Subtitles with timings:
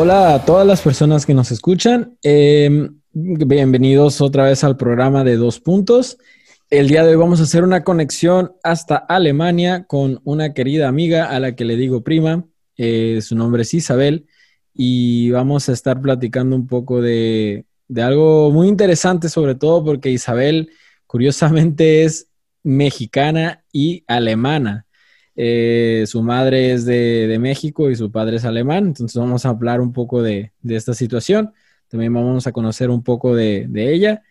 [0.00, 2.16] Hola a todas las personas que nos escuchan.
[2.22, 6.18] Em, bienvenidos otra vez al programa de Dos Puntos.
[6.70, 11.28] El día de hoy vamos a hacer una conexión hasta Alemania con una querida amiga
[11.28, 12.44] a la que le digo prima.
[12.76, 14.28] Eh, su nombre es Isabel
[14.72, 20.12] y vamos a estar platicando un poco de, de algo muy interesante, sobre todo porque
[20.12, 20.70] Isabel,
[21.08, 22.28] curiosamente, es
[22.62, 24.86] mexicana y alemana.
[25.40, 29.80] Eh, su madre es de, México y su padre es alemán, entonces vamos a hablar
[29.80, 31.52] un poco de, esta situación.
[31.86, 34.24] También vamos a conocer un poco de, ella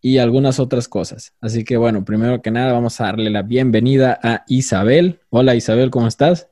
[0.00, 1.32] y algunas otras cosas.
[1.40, 5.20] Así que bueno, primero que nada vamos a darle la bienvenida a Isabel.
[5.30, 6.48] Hola Isabel, ¿cómo estás?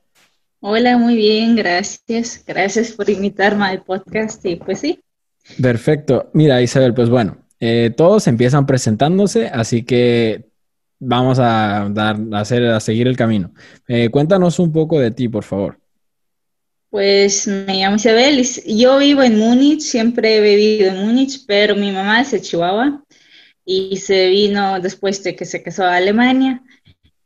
[0.61, 2.41] Hola, muy bien, gracias.
[2.47, 5.01] Gracias por invitarme al podcast y pues sí.
[5.61, 6.29] Perfecto.
[6.31, 10.47] Mira Isabel, pues bueno, eh, todos empiezan presentándose, así que
[10.99, 13.51] vamos a, dar, a, hacer, a seguir el camino.
[13.87, 15.79] Eh, cuéntanos un poco de ti, por favor.
[16.89, 21.91] Pues me llamo Isabel, yo vivo en Múnich, siempre he vivido en Múnich, pero mi
[21.91, 23.03] mamá es de Chihuahua
[23.65, 26.63] y se vino después de que se casó a Alemania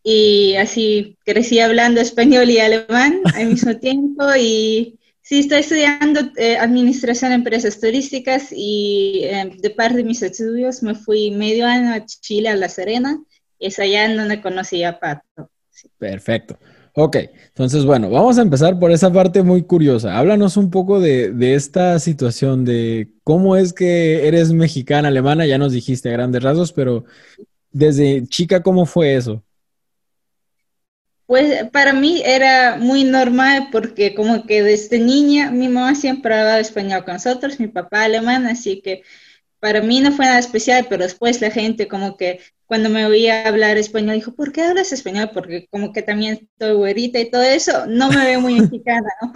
[0.03, 6.58] y así crecí hablando español y alemán al mismo tiempo y sí, estoy estudiando eh,
[6.58, 11.94] administración de empresas turísticas y eh, de parte de mis estudios me fui medio año
[11.94, 13.22] a Chile, a La Serena,
[13.61, 15.49] es allá en donde conocí a Pato.
[15.97, 16.57] Perfecto.
[16.93, 17.15] Ok,
[17.47, 20.17] entonces bueno, vamos a empezar por esa parte muy curiosa.
[20.17, 25.71] Háblanos un poco de, esta situación, de cómo es que eres mexicana, alemana, ya nos
[25.71, 27.05] dijiste a grandes rasgos, pero
[27.71, 29.41] desde chica, ¿cómo fue eso?
[31.27, 36.59] Pues para mí era muy normal porque como que desde niña mi mamá siempre hablaba
[36.59, 39.03] español con nosotros, mi papá alemán, así que
[39.61, 43.47] para mí no fue nada especial, pero después la gente como que cuando me oía
[43.47, 45.29] hablar español dijo, ¿por qué hablas español?
[45.33, 49.33] Porque como que también estoy güerita y todo eso, no me veo muy mexicana, ¿no?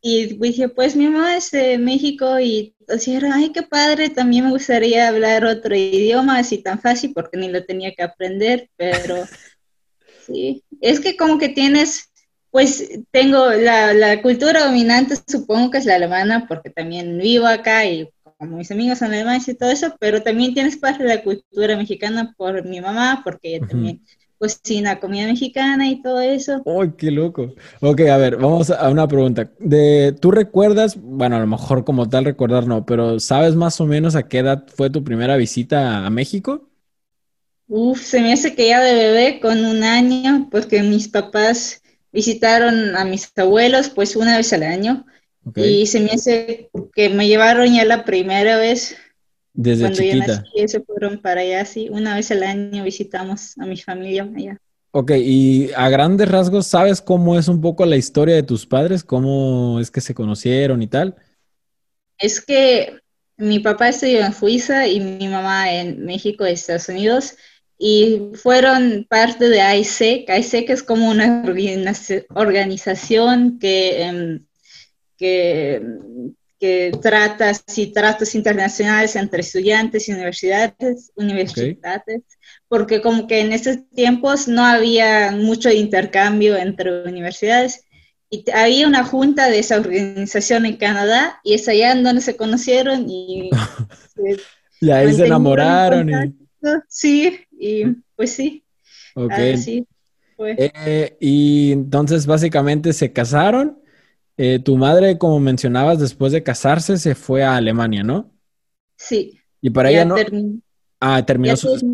[0.00, 4.50] Y dije, pues mi mamá es de México y dijeron, ay, qué padre, también me
[4.50, 9.16] gustaría hablar otro idioma así tan fácil porque ni lo tenía que aprender, pero
[10.26, 12.10] sí, es que como que tienes,
[12.50, 17.84] pues tengo la, la cultura dominante, supongo que es la alemana porque también vivo acá
[17.84, 18.08] y
[18.40, 22.34] como mis amigos alemanes y todo eso, pero también tienes parte de la cultura mexicana
[22.38, 24.00] por mi mamá, porque ella también
[24.38, 26.62] cocina comida mexicana y todo eso.
[26.64, 27.52] ¡Ay, qué loco!
[27.80, 29.50] Ok, a ver, vamos a una pregunta.
[29.58, 33.86] De, ¿Tú recuerdas, bueno, a lo mejor como tal recordar no, pero ¿sabes más o
[33.86, 36.70] menos a qué edad fue tu primera visita a México?
[37.68, 42.96] Uf, se me hace que ya de bebé con un año, porque mis papás visitaron
[42.96, 45.04] a mis abuelos pues una vez al año.
[45.56, 48.96] Y se me hace que me llevaron ya la primera vez.
[49.52, 50.26] Desde cuando chiquita.
[50.26, 51.88] Ya nací, se fueron para allá, sí.
[51.90, 54.58] Una vez al año visitamos a mi familia allá.
[54.92, 59.04] Ok, y a grandes rasgos, ¿sabes cómo es un poco la historia de tus padres?
[59.04, 61.14] ¿Cómo es que se conocieron y tal?
[62.18, 62.98] Es que
[63.36, 67.36] mi papá estudió en Suiza y mi mamá en México, Estados Unidos,
[67.78, 71.42] y fueron parte de AIC, AIC es como una
[72.34, 74.44] organización que em,
[75.20, 75.82] que,
[76.58, 82.22] que trata así, tratos internacionales entre estudiantes y universidades, universidades,
[82.68, 87.84] porque como que en esos tiempos no había mucho intercambio entre universidades
[88.30, 92.36] y había una junta de esa organización en Canadá y es allá en donde se
[92.36, 93.50] conocieron y,
[94.80, 96.08] y ahí se enamoraron.
[96.08, 96.34] Y...
[96.88, 97.84] Sí, y
[98.16, 98.64] pues sí.
[99.14, 99.32] Ok.
[100.42, 103.79] Eh, y entonces básicamente se casaron
[104.42, 108.32] eh, tu madre, como mencionabas, después de casarse se fue a Alemania, ¿no?
[108.96, 109.38] Sí.
[109.60, 110.16] Y para ella no.
[110.98, 111.84] ah, terminó sus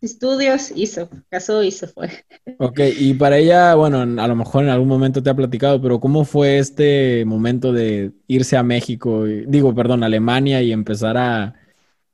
[0.00, 2.10] estudios, hizo, casó y se fue.
[2.58, 5.98] Ok, y para ella, bueno, a lo mejor en algún momento te ha platicado, pero
[5.98, 11.56] ¿cómo fue este momento de irse a México, digo, perdón, Alemania y empezar a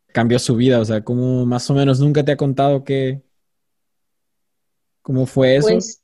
[0.07, 0.81] cambiar su vida?
[0.81, 3.21] O sea, ¿cómo más o menos nunca te ha contado qué,
[5.03, 5.69] cómo fue eso?
[5.69, 6.01] Pues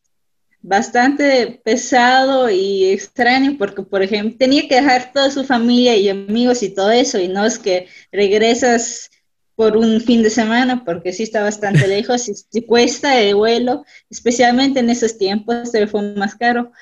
[0.62, 6.62] bastante pesado y extraño porque, por ejemplo, tenía que dejar toda su familia y amigos
[6.62, 9.10] y todo eso y no es que regresas
[9.56, 14.80] por un fin de semana porque sí está bastante lejos y, cuesta el vuelo, especialmente
[14.80, 16.72] en esos tiempos se fue más caro.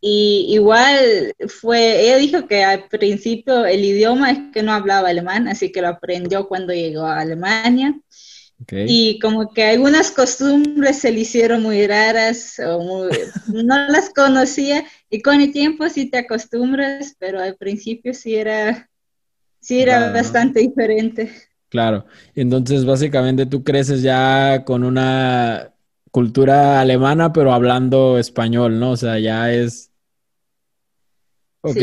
[0.00, 5.48] Y igual fue, ella dijo que al principio el idioma es que no hablaba alemán,
[5.48, 7.98] así que lo aprendió cuando llegó a Alemania.
[8.68, 13.08] Y como que algunas costumbres se le hicieron muy raras o
[13.48, 18.88] no las conocía y con el tiempo sí te acostumbras, pero al principio sí era,
[19.60, 21.30] sí era bastante diferente.
[21.68, 25.72] Claro, entonces básicamente tú creces ya con una
[26.10, 28.92] cultura alemana, pero hablando español, ¿no?
[28.92, 29.90] O sea, ya es...
[31.60, 31.76] Ok,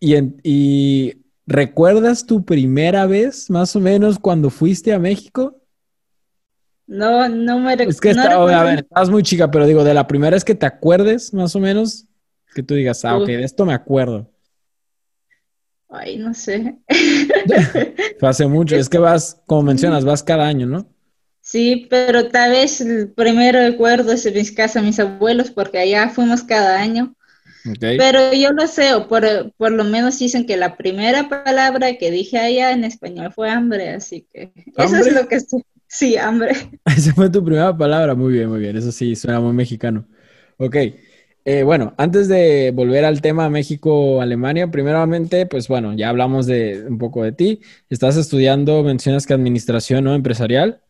[0.00, 1.14] ¿Y, ¿Y
[1.46, 5.59] recuerdas tu primera vez, más o menos, cuando fuiste a México?
[6.90, 7.90] No, no me recuerdo.
[7.90, 10.66] Es que a ver, estabas muy chica, pero digo, de la primera vez que te
[10.66, 12.06] acuerdes, más o menos,
[12.52, 14.28] que tú digas, ah, ok, de esto me acuerdo.
[15.88, 16.78] Ay, no sé.
[18.20, 18.74] Hace mucho.
[18.74, 20.88] Es que vas, como mencionas, vas cada año, ¿no?
[21.40, 26.08] Sí, pero tal vez el primero recuerdo es en mis casa, mis abuelos, porque allá
[26.08, 27.14] fuimos cada año.
[27.78, 32.10] Pero yo lo sé, o por, por, lo menos dicen que la primera palabra que
[32.10, 35.62] dije allá en español fue hambre, así que eso es lo que estoy.
[35.90, 36.52] Sí, hambre.
[36.84, 40.06] Esa fue tu primera palabra, muy bien, muy bien, eso sí, suena muy mexicano.
[40.56, 40.76] Ok,
[41.44, 46.98] eh, bueno, antes de volver al tema México-Alemania, primeramente, pues bueno, ya hablamos de un
[46.98, 47.60] poco de ti.
[47.88, 50.14] Estás estudiando, mencionas que administración, ¿no?
[50.14, 50.80] Empresarial.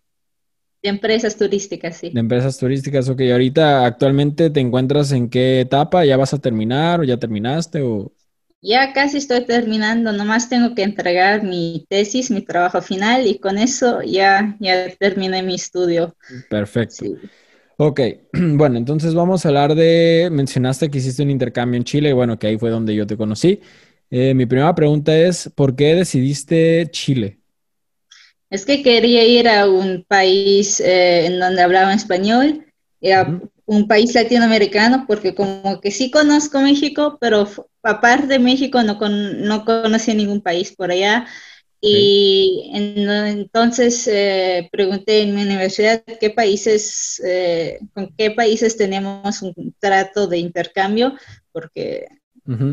[0.82, 2.10] De empresas turísticas, sí.
[2.10, 3.22] De empresas turísticas, ok.
[3.32, 6.04] ahorita actualmente te encuentras en qué etapa?
[6.04, 8.12] ¿Ya vas a terminar o ya terminaste o...?
[8.62, 13.56] Ya casi estoy terminando, nomás tengo que entregar mi tesis, mi trabajo final y con
[13.56, 16.14] eso ya, ya terminé mi estudio.
[16.50, 17.06] Perfecto.
[17.78, 18.00] Ok,
[18.32, 22.38] bueno, entonces vamos a hablar de, mencionaste que hiciste un intercambio en Chile, y bueno,
[22.38, 23.60] que ahí fue donde yo te conocí.
[24.10, 27.38] Eh, mi primera pregunta es, ¿por qué decidiste Chile?
[28.50, 32.66] Es que quería ir a un país eh, en donde hablaban español,
[33.10, 37.48] a un país latinoamericano, porque como que sí conozco México, pero
[37.82, 41.26] aparte de México no, con, no conocí ningún país por allá.
[41.82, 49.74] Y entonces eh, pregunté en mi universidad qué países, eh, con qué países tenemos un
[49.78, 51.14] trato de intercambio,
[51.52, 52.06] porque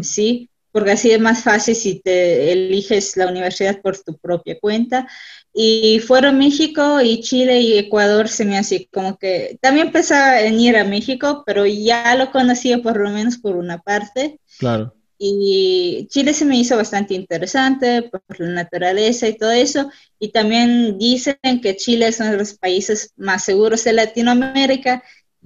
[0.02, 5.08] sí, porque así es más fácil si te eliges la universidad por tu propia cuenta.
[5.54, 10.60] Y fueron México y Chile y Ecuador, se me hace como que también pensaba en
[10.60, 14.40] ir a México, pero ya lo conocía por lo menos por una parte.
[14.60, 14.94] Claro.
[15.20, 19.90] Y Chile se me hizo bastante interesante por la naturaleza y todo eso.
[20.20, 25.04] Y también dicen que Chile es uno de los países más seguros de Latinoamérica.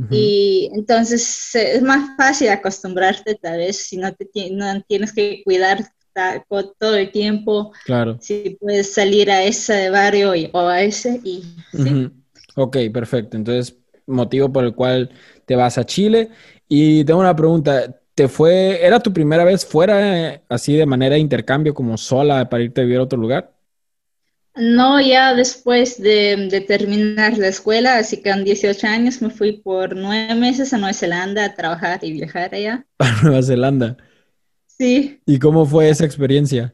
[0.10, 5.86] Y entonces es más fácil acostumbrarte, tal vez, si no, te, no tienes que cuidar
[6.80, 7.72] todo el tiempo.
[7.86, 8.18] Claro.
[8.20, 11.20] Si puedes salir a ese barrio o a ese.
[11.24, 11.44] Y,
[12.56, 13.38] Ok, perfecto.
[13.38, 13.78] Entonces,
[14.08, 15.12] motivo por el cual
[15.46, 16.30] te vas a Chile.
[16.68, 21.16] Y tengo una pregunta ¿Te fue, era tu primera vez fuera eh, así de manera
[21.16, 23.54] de intercambio como sola para irte a vivir a otro lugar?
[24.56, 29.96] No, ya después de, terminar la escuela, así que en 18 años me fui por
[29.96, 32.86] nueve meses a Nueva Zelanda a trabajar y viajar allá.
[33.00, 33.98] A Nueva Zelanda.
[34.68, 35.22] Sí.
[35.26, 36.74] ¿Y cómo fue esa experiencia?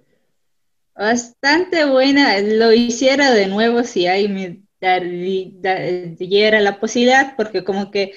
[0.95, 2.39] Bastante buena.
[2.39, 4.63] Lo hiciera de nuevo si ahí me
[6.17, 8.13] diera la posibilidad, porque como que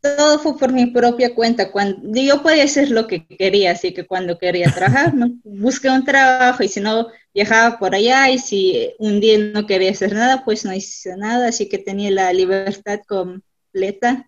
[0.00, 1.70] todo fue por mi propia cuenta.
[1.70, 5.12] Cuando, yo podía hacer lo que quería, así que cuando quería trabajar,
[5.44, 9.90] busqué un trabajo y si no, viajaba por allá y si un día no quería
[9.90, 14.26] hacer nada, pues no hice nada, así que tenía la libertad completa.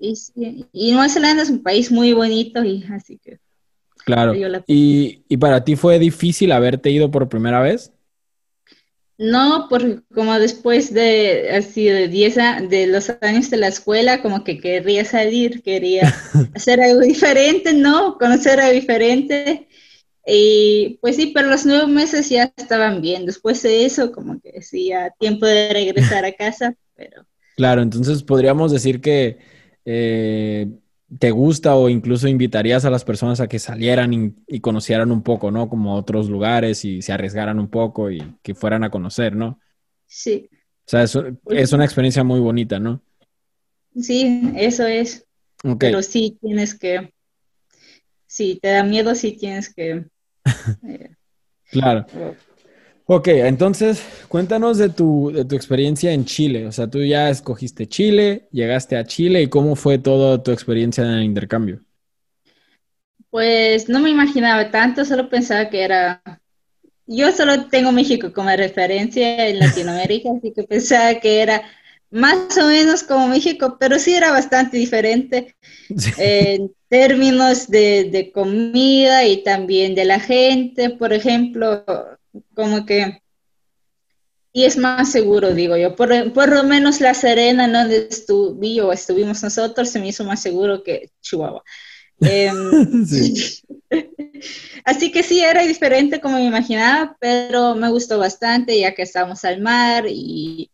[0.00, 3.38] y, Nueva Zelanda es un país muy bonito y así que...
[4.04, 4.34] Claro.
[4.68, 7.92] ¿Y, ¿Y para ti fue difícil haberte ido por primera vez?
[9.18, 12.34] No, porque como después de así de 10
[12.68, 16.14] de los años de la escuela, como que quería salir, quería
[16.54, 18.18] hacer algo diferente, ¿no?
[18.18, 19.68] Conocer algo diferente.
[20.26, 23.24] Y pues sí, pero los nueve meses ya estaban bien.
[23.24, 27.24] Después de eso, como que sí, ya tiempo de regresar a casa, pero...
[27.56, 29.38] Claro, entonces podríamos decir que
[29.86, 30.68] eh,
[31.18, 35.50] te gusta o incluso invitarías a las personas a que salieran y, conocieran un poco,
[35.50, 35.68] ¿no?
[35.68, 39.60] Como otros lugares y se arriesgaran un poco y que fueran a conocer, ¿no?
[40.06, 40.48] Sí.
[40.52, 41.18] O sea, es,
[41.50, 43.02] es una experiencia muy bonita, ¿no?
[44.00, 45.26] Sí, eso es.
[45.78, 47.12] Pero sí tienes que,
[48.26, 50.06] si te da miedo, sí tienes que...
[50.86, 51.10] Eh,
[51.70, 52.06] claro.
[53.08, 56.66] Ok, entonces cuéntanos de tu, de tu experiencia en Chile.
[56.66, 61.04] O sea, tú ya escogiste Chile, llegaste a Chile y cómo fue toda tu experiencia
[61.04, 61.80] en el intercambio.
[63.30, 66.20] Pues no me imaginaba tanto, solo pensaba que era...
[67.06, 71.62] Yo solo tengo México como referencia en Latinoamérica, así que pensaba que era
[72.10, 75.54] más o menos como México, pero sí era bastante diferente
[76.18, 80.90] en términos de, de comida y también de la gente.
[80.90, 81.84] Por ejemplo,
[82.54, 83.22] como que,
[84.52, 86.08] y es más seguro, digo yo, por,
[86.48, 91.10] lo menos La Serena, donde estuve o estuvimos nosotros, se me hizo más seguro que
[91.20, 91.62] Chihuahua.
[92.20, 93.04] Em,
[94.84, 99.44] así que sí, era diferente como me imaginaba, pero me gustó bastante ya que estábamos
[99.44, 100.70] al mar y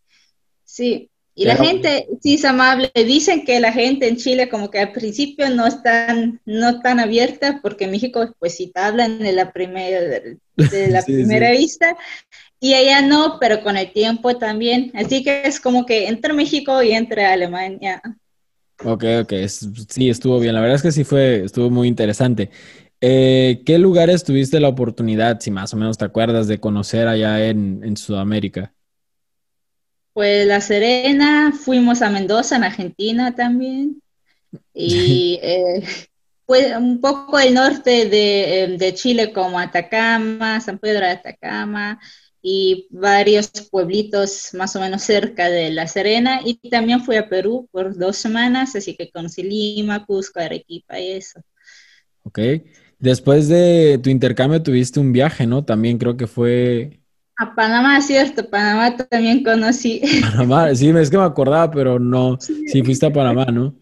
[0.64, 2.92] sí, Y la gente sí es amable.
[2.94, 7.00] Dicen que la gente en Chile como que al principio no es tan, no tan
[7.00, 10.20] abierta porque en México pues sí te hablan de la, primera
[10.56, 11.96] de la primera vista
[12.62, 14.92] y allá no, pero con el tiempo también.
[14.94, 18.00] Así que es como que entre México y entre Alemania.
[18.84, 19.32] Ok, ok,
[19.88, 20.54] sí, estuvo bien.
[20.54, 22.50] La verdad es que sí fue, estuvo muy interesante.
[23.00, 27.44] Eh, ¿Qué lugares tuviste la oportunidad, si más o menos te acuerdas, de conocer allá
[27.44, 28.72] en, Sudamérica?
[30.12, 34.00] Pues La Serena, fuimos a Mendoza, en Argentina también.
[34.72, 35.82] Y eh,
[36.46, 41.98] pues un poco el norte de, eh, de Chile, como Atacama, San Pedro de Atacama,
[42.42, 47.68] y varios pueblitos más o menos cerca de La Serena y también fui a Perú
[47.70, 51.40] por dos semanas, así que conocí Lima, Cusco, Arequipa y eso.
[52.24, 52.40] Ok.
[52.98, 55.64] Después de tu intercambio tuviste un viaje, ¿no?
[55.64, 57.00] También creo que fue...
[57.36, 60.02] A Panamá, cierto, Panamá también conocí.
[60.20, 63.74] Panamá, sí, es que me acordaba, pero no, sí fuiste a Panamá, ¿no?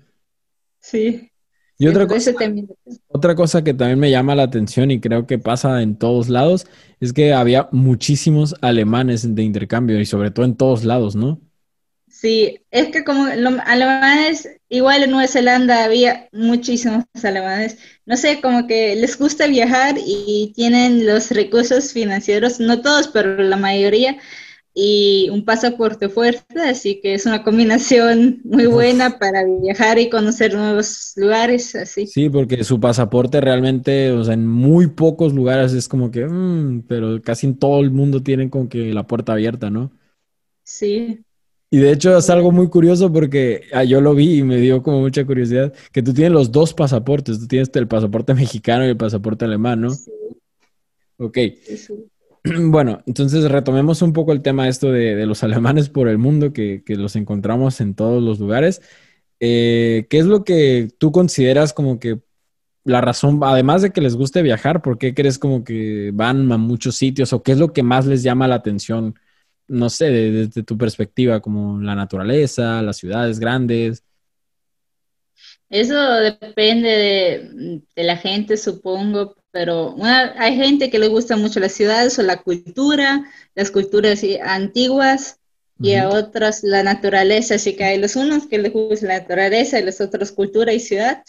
[0.80, 1.29] Sí.
[1.80, 2.32] Y otra cosa,
[3.08, 6.66] otra cosa que también me llama la atención y creo que pasa en todos lados
[7.00, 11.40] es que había muchísimos alemanes de intercambio y sobre todo en todos lados, ¿no?
[12.06, 18.42] Sí, es que como los alemanes, igual en Nueva Zelanda había muchísimos alemanes, no sé,
[18.42, 24.18] como que les gusta viajar y tienen los recursos financieros, no todos, pero la mayoría,
[24.72, 30.54] y un pasaporte fuerte, así que es una combinación muy buena para viajar y conocer
[30.54, 32.06] nuevos lugares, así.
[32.06, 36.84] Sí, porque su pasaporte realmente, o sea, en muy pocos lugares es como que, mm,
[36.86, 39.90] pero casi en todo el mundo tienen como que la puerta abierta, ¿no?
[40.62, 41.20] Sí.
[41.72, 44.82] Y de hecho es algo muy curioso porque ah, yo lo vi y me dio
[44.82, 48.88] como mucha curiosidad, que tú tienes los dos pasaportes, tú tienes el pasaporte mexicano y
[48.88, 49.90] el pasaporte alemán, ¿no?
[49.90, 50.10] Sí.
[51.18, 51.38] Ok.
[51.62, 51.76] Sí,
[52.70, 56.82] Bueno, entonces retomemos un poco el tema esto de, los alemanes por el mundo, que,
[56.88, 58.82] los encontramos en todos los lugares.
[59.40, 62.20] Eh, ¿Qué es lo que tú consideras como que
[62.84, 66.56] la razón, además de que les guste viajar, por qué crees como que van a
[66.56, 69.14] muchos sitios o qué es lo que más les llama la atención?
[69.68, 74.04] No sé, desde tu perspectiva, como la naturaleza, las ciudades grandes.
[75.68, 81.72] Eso depende de, de la gente, supongo, pero hay gente que le gusta mucho las
[81.72, 85.40] ciudades o la cultura, las culturas antiguas,
[85.82, 89.78] y a otros la naturaleza, así que hay los unos que les gusta la naturaleza
[89.78, 91.22] y los otros cultura y ciudad.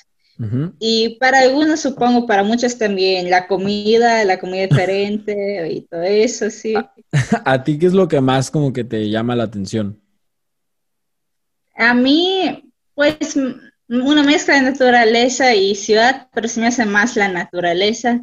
[0.79, 6.49] Y para algunos, supongo, para muchos también, la comida, la comida diferente y todo eso,
[6.49, 6.73] sí.
[7.45, 10.01] ¿A ti qué es lo que más como que te llama la atención?
[11.75, 13.37] A mí, pues
[13.99, 18.21] una mezcla de naturaleza y ciudad, pero sí me hace más la naturaleza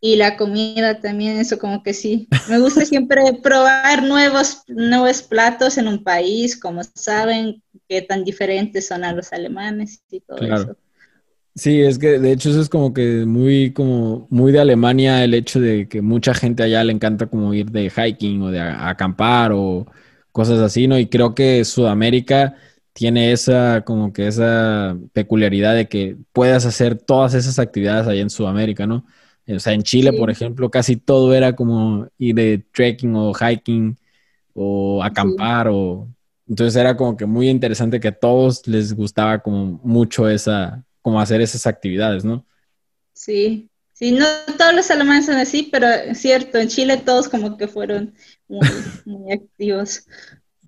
[0.00, 2.28] y la comida también, eso como que sí.
[2.48, 8.86] Me gusta siempre probar nuevos, nuevos platos en un país, como saben qué tan diferentes
[8.86, 10.76] son a los alemanes y todo eso.
[11.56, 15.34] Sí, es que de hecho eso es como que muy como muy de Alemania el
[15.34, 19.50] hecho de que mucha gente allá le encanta como ir de hiking o de acampar
[19.52, 19.84] o
[20.30, 20.96] cosas así, ¿no?
[20.96, 22.54] Y creo que Sudamérica
[22.98, 28.28] tiene esa, como que esa peculiaridad de que puedas hacer todas esas actividades allá en
[28.28, 29.06] Sudamérica, ¿no?
[29.46, 33.96] O sea, en Chile, por ejemplo, casi todo era como ir de trekking o hiking
[34.52, 36.08] o acampar o...
[36.48, 41.20] Entonces era como que muy interesante que a todos les gustaba como mucho esa, como
[41.20, 42.44] hacer esas actividades, ¿no?
[43.12, 44.26] Sí, sí, no
[44.58, 48.12] todos los alemanes son así, pero es cierto, en Chile todos como que fueron
[48.48, 48.66] muy,
[49.04, 50.04] muy activos.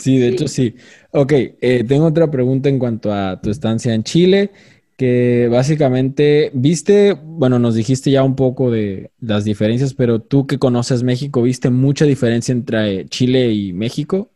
[0.01, 0.75] Sí, de hecho sí.
[1.11, 4.51] Ok, eh, tengo otra pregunta en cuanto a tu estancia en Chile,
[4.97, 10.59] que básicamente, viste, bueno, nos dijiste ya un poco de las diferencias, pero tú que
[10.59, 14.31] conoces México, ¿viste mucha diferencia entre Chile y México?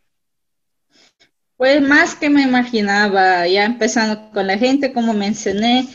[1.56, 5.88] Pues más que me imaginaba, ya empezando con la gente, como mencioné,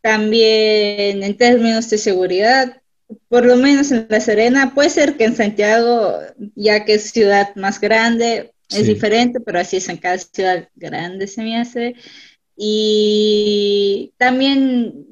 [0.00, 2.82] también en términos de seguridad,
[3.28, 6.18] por lo menos en La Serena, puede ser que en Santiago,
[6.54, 11.26] ya que es ciudad más grande, es diferente, pero así es en cada ciudad grande,
[11.26, 11.94] se me hace.
[12.56, 15.06] Y también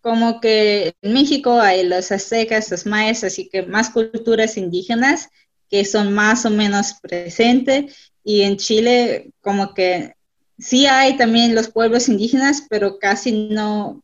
[0.00, 5.28] como que en México hay los aztecas, los mayas, así que más culturas indígenas
[5.70, 8.12] que son más o menos presentes.
[8.24, 10.14] Y en Chile como que
[10.58, 14.02] sí hay también los pueblos indígenas, pero casi no,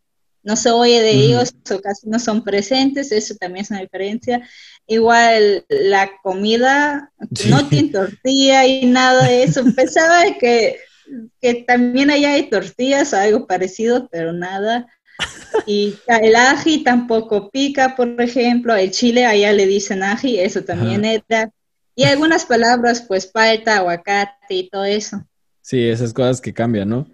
[0.49, 4.49] no se oye de ellos o casi no son presentes, eso también es una diferencia.
[4.87, 7.13] Igual la comida
[7.51, 9.63] no tiene tortilla y nada de eso.
[9.77, 10.79] Pensaba que,
[11.43, 14.87] que también allá hay tortillas o algo parecido, pero nada.
[15.67, 18.75] Y el ají tampoco pica, por ejemplo.
[18.75, 21.51] El chile allá le dicen ají, eso también era.
[21.95, 25.23] Y algunas palabras, pues palta, aguacate y todo eso.
[25.61, 27.11] Sí, esas cosas que cambian, ¿no?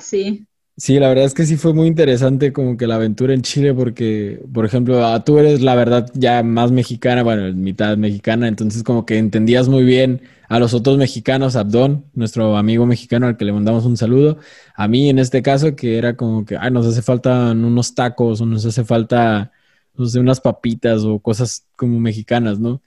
[0.00, 0.46] Sí.
[0.80, 3.74] Sí, la verdad es que sí fue muy interesante como que la aventura en Chile
[3.74, 8.82] porque, por ejemplo, ah, tú eres la verdad ya más mexicana, bueno, mitad mexicana, entonces
[8.82, 13.44] como que entendías muy bien a los otros mexicanos, Abdón, nuestro amigo mexicano al que
[13.44, 14.38] le mandamos un saludo,
[14.74, 18.40] a mí en este caso que era como que, ay, nos hace falta unos tacos
[18.40, 19.52] o nos hace falta,
[19.94, 22.80] no sé, unas papitas o cosas como mexicanas, ¿no?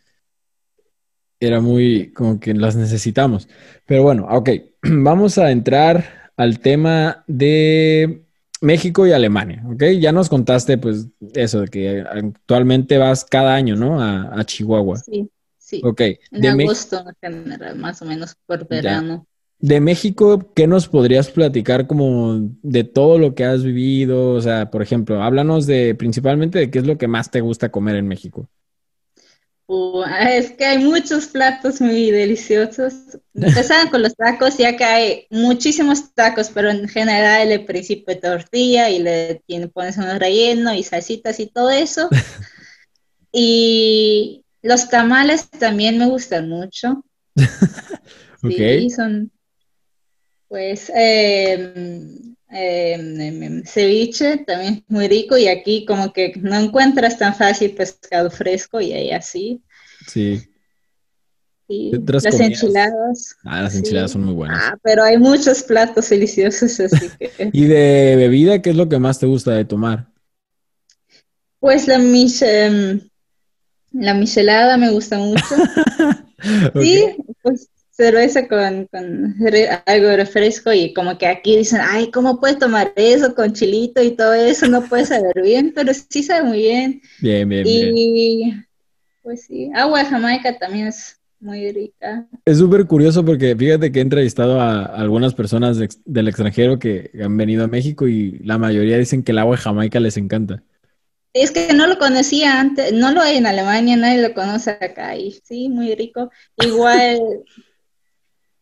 [1.39, 3.47] Era muy como que las necesitamos.
[3.85, 4.49] Pero bueno, ok,
[4.81, 8.23] vamos a entrar al tema de
[8.61, 9.83] México y Alemania, ¿ok?
[9.99, 14.01] Ya nos contaste, pues, eso, de que actualmente vas cada año, ¿no?
[14.01, 14.97] A, Chihuahua.
[14.97, 15.81] Sí, sí.
[15.83, 16.01] Ok.
[16.31, 19.27] En agosto, en general, más o menos, por verano.
[19.59, 24.31] De México, ¿qué nos podrías platicar como de todo lo que has vivido?
[24.31, 27.69] O sea, por ejemplo, háblanos de principalmente de qué es lo que más te gusta
[27.69, 28.49] comer en México.
[30.29, 32.93] Es que hay muchos platos muy deliciosos.
[33.33, 38.21] Empezaron con los tacos, ya que hay muchísimos tacos, pero en general el principio de
[38.21, 39.41] tortilla y le
[39.73, 42.09] pones un relleno y salsitas y todo eso.
[43.31, 47.03] y los tamales también me gustan mucho.
[48.45, 49.31] Sí, son,
[50.49, 57.17] pues, em, Em, em, em, ceviche también muy rico y aquí como que no encuentras
[57.17, 59.59] tan fácil pescado fresco y ahí así.
[60.07, 60.47] Sí.
[61.67, 63.37] las enchiladas.
[63.43, 64.59] Ah, las enchiladas son muy buenas.
[64.61, 67.31] Ah, pero hay muchos platos deliciosos, así que...
[67.53, 70.11] ¿Y de bebida qué es lo que más te gusta de tomar?
[71.59, 72.43] Pues la mich
[73.93, 75.43] la michelada me gusta mucho.
[76.75, 79.35] Sí, pues cerveza con, con,
[79.85, 84.11] algo refresco y como que aquí dicen, ay, ¿cómo puedes tomar eso con chilito y
[84.11, 84.67] todo eso?
[84.67, 87.01] No puede saber bien, pero sí sabe muy bien.
[87.21, 88.53] Bien, bien, y,
[89.21, 92.25] pues sí, agua de Jamaica también es muy rica.
[92.45, 97.37] Es súper curioso porque fíjate que he entrevistado a algunas personas del extranjero que han
[97.37, 100.63] venido a México y la mayoría dicen que el agua de Jamaica les encanta.
[101.33, 105.15] Es que no lo conocía antes, no lo hay en Alemania, nadie lo conoce acá
[105.15, 106.31] y sí, muy rico.
[106.57, 107.19] Igual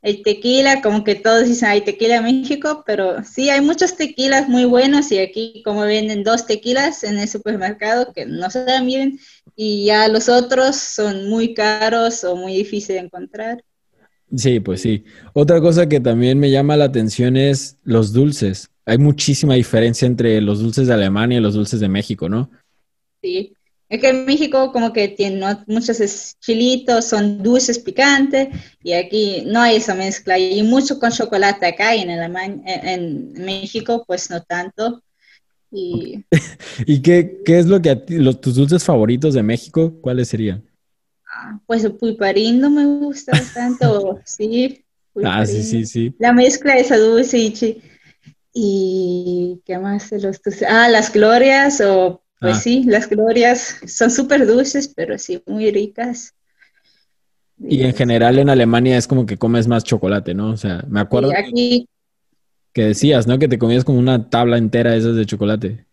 [0.01, 4.49] el tequila, como que todos dicen, hay tequila en México, pero sí, hay muchos tequilas
[4.49, 8.87] muy buenos y aquí como venden dos tequilas en el supermercado que no se dan
[8.87, 9.19] bien
[9.55, 13.63] y ya los otros son muy caros o muy difíciles de encontrar.
[14.35, 15.03] Sí, pues sí.
[15.33, 18.71] Otra cosa que también me llama la atención es los dulces.
[18.85, 22.49] Hay muchísima diferencia entre los dulces de Alemania y los dulces de México, ¿no?
[23.21, 23.53] Sí,
[23.91, 25.99] es que en México como que tiene muchos
[26.39, 28.47] chilitos, son dulces, picantes,
[28.81, 30.39] y aquí no hay esa mezcla.
[30.39, 32.09] Y mucho con chocolate acá y en,
[32.65, 35.03] en México pues no tanto.
[35.69, 36.23] ¿Y,
[36.85, 40.29] ¿Y qué, qué, es lo que a ti, los, tus dulces favoritos de México, cuáles
[40.29, 40.63] serían?
[41.27, 43.85] Ah, pues el pulparindo me gusta bastante,
[44.23, 44.85] sí.
[45.21, 46.15] Ah, sí, sí, sí.
[46.17, 47.81] La mezcla de esa dulce y...
[48.53, 50.11] ¿Y qué más?
[50.11, 52.59] Los, ah, las glorias o pues ah.
[52.59, 56.33] sí, las glorias son súper dulces, pero sí, muy ricas.
[57.59, 60.49] Y en general en Alemania es como que comes más chocolate, ¿no?
[60.49, 61.87] O sea, me acuerdo aquí...
[62.73, 63.37] que decías, ¿no?
[63.37, 65.85] Que te comías como una tabla entera de esas de chocolate.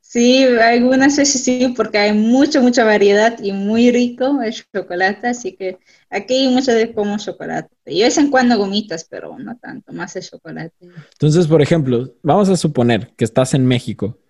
[0.00, 5.56] Sí, algunas veces sí, porque hay mucha, mucha variedad y muy rico el chocolate, así
[5.56, 7.74] que aquí muchas veces como chocolate.
[7.84, 10.72] Y de vez en cuando gomitas, pero no tanto, más el chocolate.
[11.14, 14.20] Entonces, por ejemplo, vamos a suponer que estás en México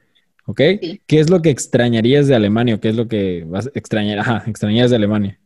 [0.46, 0.56] ¿ok?
[0.56, 4.20] ¿Qué es lo que extrañarías de Alemania o qué es lo que vas a extrañar,
[4.20, 5.40] ajá, extrañarías de Alemania?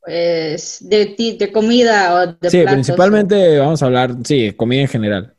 [0.00, 5.34] Pues de, de comida o de Sí, principalmente vamos a hablar, sí, comida en general.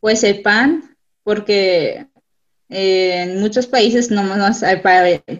[0.00, 2.06] Pues el pan, porque
[2.74, 4.22] en muchos países no,
[4.62, 4.76] hay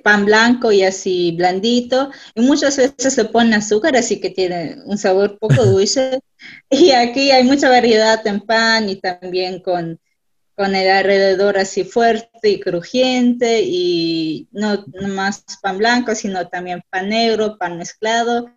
[0.02, 4.98] pan blanco y así blandito, y muchas veces se pone azúcar, así que tiene un
[4.98, 6.20] sabor poco dulce.
[6.68, 9.98] y aquí hay mucha variedad en pan y también con
[10.62, 17.08] con el alrededor así fuerte y crujiente y no, más pan blanco, sino también pan
[17.08, 18.48] negro, pan mezclado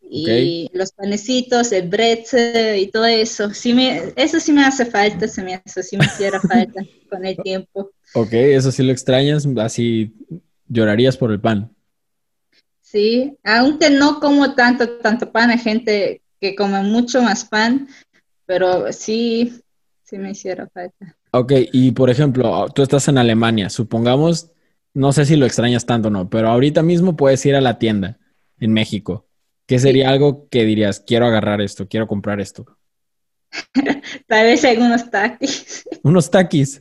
[0.00, 3.52] y los panecitos, el bretzel y todo eso.
[3.52, 7.26] Sí me, eso sí me hace falta, se me hace, sí me hiciera falta con
[7.26, 7.90] el tiempo.
[8.14, 10.14] Ok, eso sí lo extrañas, así
[10.66, 11.70] llorarías por el pan.
[12.80, 17.86] Sí, aunque no como tanto, tanto pan, hay gente que come mucho más pan,
[18.46, 19.60] pero sí,
[20.04, 21.14] sí me hiciera falta.
[21.36, 24.52] Ok, y por ejemplo, tú estás en Alemania, supongamos,
[24.92, 27.80] no sé si lo extrañas tanto o no, pero ahorita mismo puedes ir a la
[27.80, 28.20] tienda
[28.60, 29.26] en México.
[29.66, 32.78] ¿Qué sería algo que dirías, quiero agarrar esto, quiero comprar esto?
[34.28, 35.88] Tal vez algunos taquis.
[36.04, 36.80] ¿Unos taquis?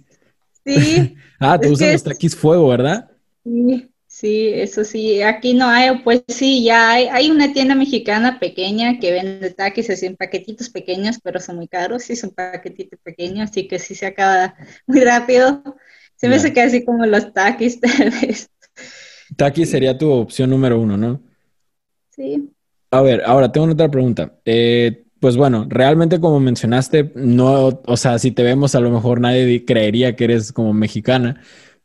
[0.64, 1.18] Sí.
[1.40, 3.10] ah, te gustan los taquis fuego, ¿verdad?
[3.44, 8.40] Sí, Sí, eso sí, aquí no hay, pues sí, ya hay, hay una tienda mexicana
[8.40, 13.00] pequeña que vende taquis así en paquetitos pequeños, pero son muy caros, sí, son paquetitos
[13.02, 14.54] pequeños, así que sí se acaba
[14.86, 15.64] muy rápido.
[16.16, 18.52] Se me hace así como los taquis, tal vez.
[19.36, 21.20] Taquis sería tu opción número uno, ¿no?
[22.12, 22.52] Sí.
[22.92, 24.36] A ver, ahora tengo otra pregunta.
[24.46, 29.20] Eh, pues bueno, realmente como mencionaste, no, o sea, si te vemos a lo mejor
[29.20, 31.42] nadie creería que eres como mexicana,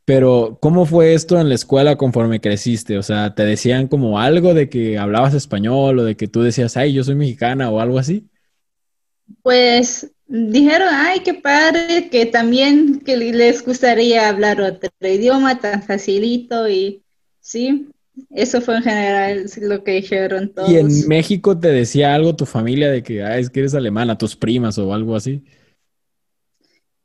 [0.09, 2.97] pero, ¿cómo fue esto en la escuela conforme creciste?
[2.97, 6.77] O sea, ¿te decían como algo de que hablabas español o de que tú decías,
[6.77, 8.25] ay, yo soy mexicana o algo así?
[9.43, 16.67] Pues dijeron, ay, qué padre, que también que les gustaría hablar otro idioma tan facilito
[16.67, 17.03] y
[17.39, 17.89] sí,
[18.31, 20.71] eso fue en general lo que dijeron todos.
[20.71, 24.17] ¿Y en México te decía algo tu familia de que, ay, es que eres alemana,
[24.17, 25.43] tus primas o algo así?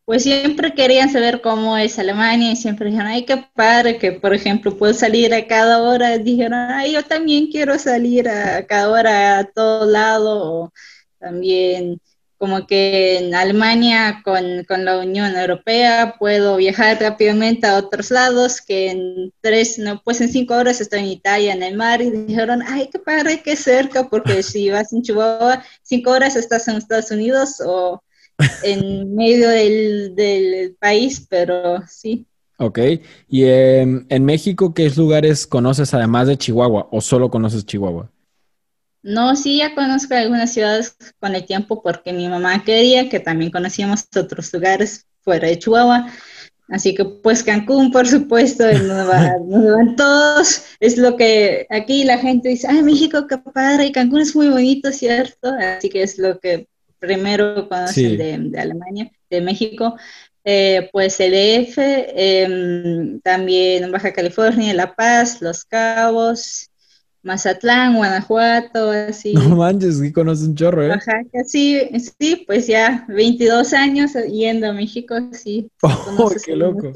[0.05, 4.35] Pues siempre querían saber cómo es Alemania y siempre dijeron, ay, qué padre que, por
[4.35, 6.19] ejemplo, puedo salir a cada hora.
[6.19, 10.65] Dijeron, ay, yo también quiero salir a cada hora a todo lado.
[10.65, 10.73] O
[11.19, 12.01] también
[12.37, 18.61] como que en Alemania con, con, la Unión Europea puedo viajar rápidamente a otros lados,
[18.61, 22.11] que en tres, no, pues en cinco horas estoy en Italia, en el mar, y
[22.11, 26.77] dijeron, ay, qué padre, qué cerca, porque si vas en Chihuahua, cinco horas estás en
[26.77, 28.03] Estados Unidos o
[28.63, 32.27] en medio del, país, pero sí.
[32.59, 32.79] Ok,
[33.29, 38.11] y en México, ¿qué lugares conoces además de Chihuahua o solo conoces Chihuahua?
[39.05, 43.51] No, sí, ya conozco algunas ciudades con el tiempo porque mi mamá quería que también
[43.51, 46.07] conocíamos otros lugares fuera de Chihuahua.
[46.69, 50.65] Así que pues Cancún, por supuesto, nos van todos.
[50.81, 54.49] Es lo que aquí la gente dice, ay, México, qué padre, y Cancún es muy
[54.49, 55.53] bonito, ¿cierto?
[55.53, 56.67] Así que es lo que
[57.07, 59.97] primero conocen de, Alemania, de México,
[60.45, 66.71] eh, pues el EF, em, también Baja California, La Paz, Los Cabos,
[67.25, 69.33] Mazatlán, Guanajuato, así.
[69.33, 70.91] No manches, sí conoces un chorro, ¿eh?
[70.91, 71.81] Oaxaca, sí,
[72.21, 75.69] sí, pues ya 22 años yendo a México, sí.
[75.83, 76.93] Oh, qué loco.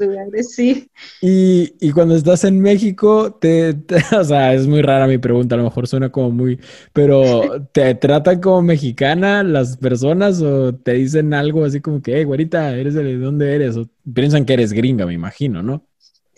[0.47, 0.89] sí.
[1.21, 3.75] Y, y, cuando estás en México, te,
[4.17, 6.59] o sea, es muy rara mi pregunta, a lo mejor suena como muy,
[6.93, 7.41] pero
[7.73, 12.75] ¿te tratan como mexicana las personas o te dicen algo así como que, hey, güerita,
[12.75, 13.77] ¿eres de dónde eres?
[13.77, 15.88] O piensan que eres gringa, me imagino, ¿no?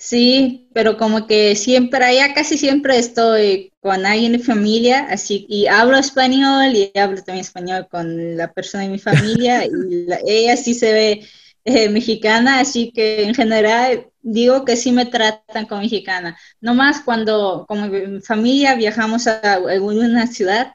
[0.03, 5.67] Sí, pero como que siempre, allá casi siempre estoy con alguien de familia, así, y
[5.67, 10.73] hablo español y hablo también español con la persona de mi familia, y ella sí
[10.73, 11.27] se ve
[11.65, 16.35] eh, mexicana, así que en general digo que sí me tratan como mexicana.
[16.61, 17.87] No más cuando como
[18.21, 20.73] familia viajamos a alguna ciudad,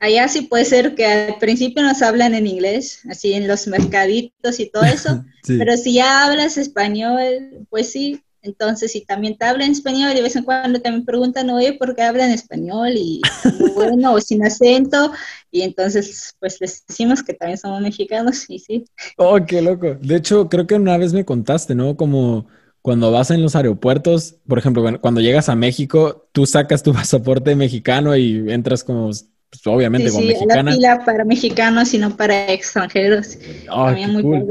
[0.00, 4.58] allá sí puede ser que al principio nos hablan en inglés, así en los mercaditos
[4.58, 9.70] y todo eso, pero si ya hablas español, pues sí, entonces, si también te hablan
[9.70, 12.92] español y de vez en cuando también preguntan, oye, ¿por qué hablan español?
[12.94, 13.22] Y
[13.74, 15.12] bueno, o sin acento.
[15.50, 18.84] Y entonces, pues les decimos que también somos mexicanos y sí.
[19.16, 19.94] Oh, qué loco.
[19.94, 21.96] De hecho, creo que una vez me contaste, ¿no?
[21.96, 22.46] Como
[22.82, 27.56] cuando vas en los aeropuertos, por ejemplo, cuando llegas a México, tú sacas tu pasaporte
[27.56, 30.70] mexicano y entras como, pues, obviamente, como mexicana.
[30.70, 33.38] Sí, la fila para mexicanos y no para extranjeros.
[33.70, 34.46] Oh, también muy cool.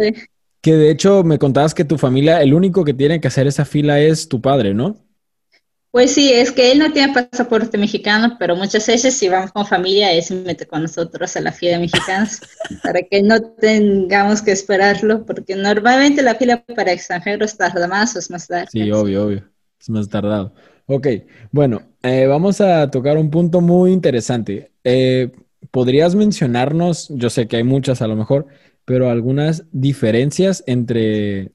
[0.64, 3.66] Que de hecho me contabas que tu familia, el único que tiene que hacer esa
[3.66, 4.96] fila es tu padre, ¿no?
[5.92, 9.66] Pues sí, es que él no tiene pasaporte mexicano, pero muchas veces si vamos con
[9.68, 12.40] familia, él se mete con nosotros a la fila de mexicanos
[12.82, 18.20] para que no tengamos que esperarlo, porque normalmente la fila para extranjeros tarda más o
[18.20, 18.68] es más tarde.
[18.72, 19.44] Sí, obvio, obvio,
[19.80, 20.54] es más tardado.
[20.86, 21.08] Ok,
[21.52, 24.72] bueno, eh, vamos a tocar un punto muy interesante.
[24.86, 25.30] Eh,
[25.72, 28.48] ¿Podrías mencionarnos, yo sé que hay muchas a lo mejor,
[28.86, 31.52] pero algunas diferencias entre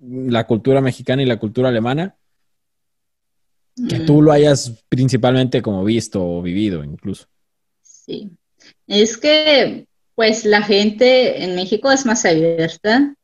[0.00, 2.16] la cultura mexicana y la cultura alemana
[3.88, 4.34] que tú lo mm.
[4.34, 7.26] hayas principalmente como visto o vivido incluso.
[7.82, 8.30] Sí,
[8.86, 13.14] es que pues la gente en México es más abierta.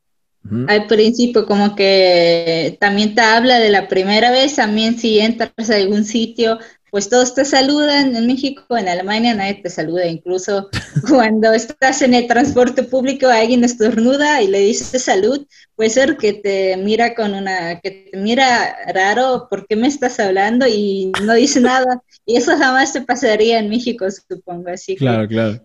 [0.69, 5.77] Al principio como que también te habla de la primera vez, también si entras a
[5.77, 6.59] algún sitio,
[6.91, 8.15] pues todos te saludan.
[8.17, 10.07] En México, en Alemania nadie te saluda.
[10.07, 10.69] Incluso
[11.09, 16.33] cuando estás en el transporte público, alguien estornuda y le dice salud, puede ser que
[16.33, 20.67] te mira con una, que te mira raro, ¿por qué me estás hablando?
[20.67, 22.03] Y no dice nada.
[22.27, 24.71] Y eso jamás te pasaría en México, supongo.
[24.71, 25.63] Así claro, claro.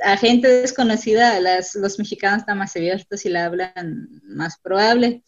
[0.00, 5.22] a gente desconocida, las, los mexicanos están más abiertos y la hablan más probable.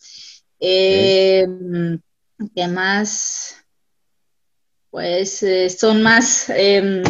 [0.60, 1.46] Eh,
[2.54, 3.63] ¿Qué más?
[4.94, 7.02] Pues eh, son más, em,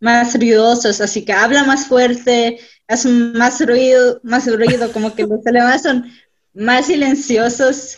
[0.00, 5.40] más ruidosos, así que habla más fuerte, hacen más ruido, más ruido, como que los
[5.46, 6.12] alemanes son
[6.52, 7.96] más silenciosos.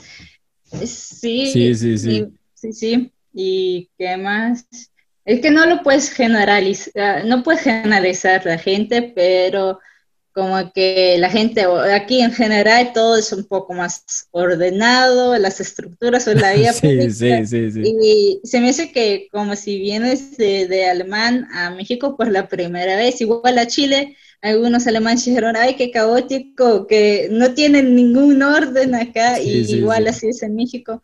[0.84, 2.26] Sí, sí, sí, sí.
[2.54, 3.12] Sí, sí.
[3.32, 4.68] ¿Y qué más?
[5.24, 9.80] Es que no lo puedes generalizar, no puedes generalizar la gente, pero
[10.34, 16.24] como que la gente aquí en general todo es un poco más ordenado, las estructuras
[16.24, 20.36] son la vida sí, sí, sí, sí, Y se me hace que como si vienes
[20.36, 25.54] de, de, alemán a México por la primera vez, igual a Chile, algunos alemanes dijeron,
[25.56, 31.02] ay, qué caótico, que no tienen ningún orden acá, y igual así es en México.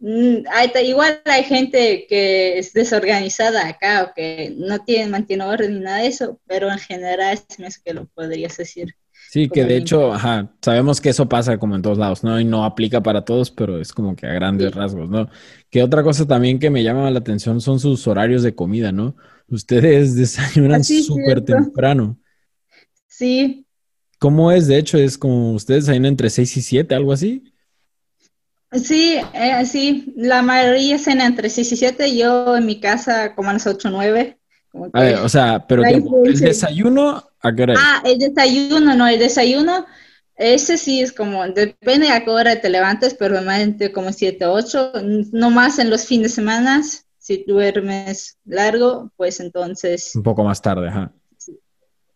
[0.00, 0.44] Mm,
[0.82, 5.98] igual hay gente que es desorganizada acá o que no tiene, mantiene orden ni nada
[5.98, 8.94] de eso, pero en general es que lo podrías decir.
[9.30, 12.40] Sí, que de hecho, ajá, sabemos que eso pasa como en todos lados, ¿no?
[12.40, 15.28] Y no aplica para todos, pero es como que a grandes rasgos, ¿no?
[15.68, 19.14] Que otra cosa también que me llama la atención son sus horarios de comida, ¿no?
[19.48, 22.18] Ustedes desayunan súper temprano.
[23.06, 23.66] Sí.
[24.18, 24.66] ¿Cómo es?
[24.66, 27.44] De hecho, es como ustedes desayunan entre 6 y 7, algo así.
[28.72, 33.50] Sí, eh, sí, la mayoría cena entre 6 y 7, yo en mi casa como
[33.50, 34.38] a las 8 o 9.
[34.92, 39.18] A ver, o sea, pero ¿el desayuno a qué hora Ah, el desayuno, no, el
[39.18, 39.86] desayuno,
[40.36, 44.52] ese sí es como, depende a qué hora te levantes, pero normalmente como 7 o
[44.52, 44.92] 8,
[45.32, 46.82] no más en los fines de semana,
[47.18, 50.14] si duermes largo, pues entonces...
[50.14, 51.12] Un poco más tarde, ajá.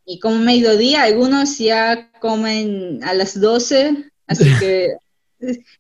[0.07, 4.95] Y como mediodía, algunos ya comen a las 12, así que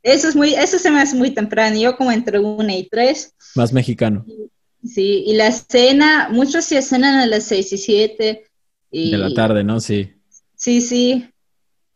[0.03, 1.79] eso es muy, eso se me hace muy temprano.
[1.79, 3.35] Yo como entre una y tres.
[3.55, 4.24] Más mexicano.
[4.85, 8.44] Sí, y la cena, muchos sí cenan a las seis y siete.
[8.90, 9.81] De la tarde, ¿no?
[9.81, 10.12] Sí.
[10.57, 11.29] Sí, sí.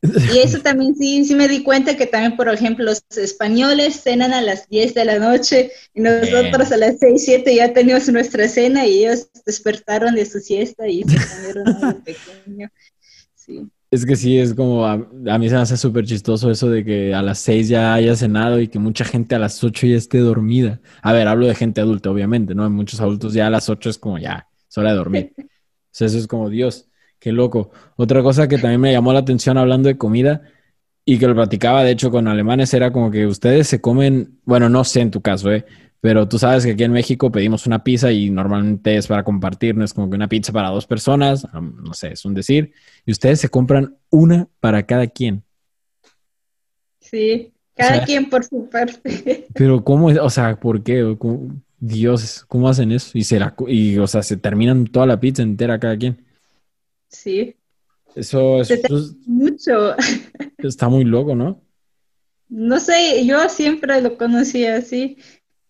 [0.03, 4.33] Y eso también sí, sí me di cuenta que también, por ejemplo, los españoles cenan
[4.33, 8.49] a las 10 de la noche y nosotros a las 6, 7 ya teníamos nuestra
[8.49, 12.71] cena y ellos despertaron de su siesta y se comieron muy pequeño.
[13.35, 13.69] Sí.
[13.91, 17.15] Es que sí, es como, a, mí se me hace súper chistoso eso de que
[17.15, 20.19] a las seis ya haya cenado y que mucha gente a las ocho ya esté
[20.19, 20.81] dormida.
[21.01, 22.69] A ver, hablo de gente adulta, obviamente, ¿no?
[22.69, 25.33] Muchos adultos ya a las ocho es como ya, es hora de dormir.
[25.91, 27.73] O sea, eso es como, Dios, qué loco.
[27.97, 30.43] Otra cosa que también me llamó la atención hablando de comida
[31.05, 34.69] y que lo platicaba, de hecho, con alemanes era como que ustedes se comen, bueno,
[34.69, 35.65] no sé en tu caso, ¿eh?
[36.01, 39.77] Pero tú sabes que aquí en México pedimos una pizza y normalmente es para compartir,
[39.77, 42.73] no es como que una pizza para dos personas, no sé, es un decir.
[43.05, 45.43] Y ustedes se compran una para cada quien.
[47.01, 49.47] Sí, cada quien por su parte.
[49.55, 50.19] Pero ¿cómo es?
[50.19, 51.17] O sea, ¿por qué?
[51.81, 53.17] Dios, ¿cómo hacen eso?
[53.17, 56.25] Y, se y, o sea, se terminan toda la pizza entera cada quien.
[57.09, 57.57] Sí.
[58.15, 58.71] Eso es...
[59.27, 59.95] mucho.
[60.59, 61.63] Está muy loco, ¿no?
[62.49, 65.19] No sé, yo siempre lo conocí así.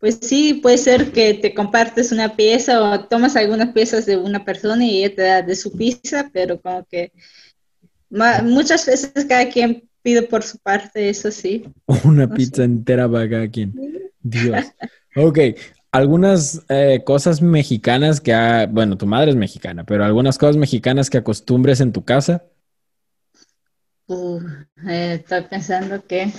[0.01, 4.45] Pues sí, puede ser que te compartes una pieza o tomas algunas piezas de una
[4.45, 7.13] persona y ella te da de su pizza, pero como que
[8.11, 11.65] muchas veces cada quien pide por su parte, eso sí.
[12.05, 13.75] Una pizza entera para cada quien.
[14.23, 14.65] Dios.
[15.17, 15.39] Ok,
[15.91, 21.11] algunas eh, cosas mexicanas que, ha, bueno, tu madre es mexicana, pero algunas cosas mexicanas
[21.11, 22.45] que acostumbres en tu casa.
[24.07, 24.41] Uh,
[24.87, 26.33] estoy pensando que